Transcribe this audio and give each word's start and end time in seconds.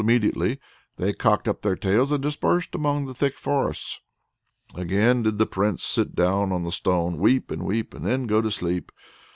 Immediately 0.03 0.59
they 0.97 1.13
cocked 1.13 1.47
up 1.47 1.61
their 1.61 1.75
tails 1.75 2.11
and 2.11 2.23
dispersed 2.23 2.73
among 2.73 3.05
the 3.05 3.13
thick 3.13 3.37
forests. 3.37 3.99
Again 4.73 5.21
did 5.21 5.37
the 5.37 5.45
Prince 5.45 5.83
sit 5.83 6.15
down 6.15 6.51
on 6.51 6.63
the 6.63 6.71
stone, 6.71 7.19
weep 7.19 7.51
and 7.51 7.61
weep, 7.63 7.93
and 7.93 8.03
then 8.03 8.25
go 8.25 8.41
to 8.41 8.49
sleep. 8.49 8.91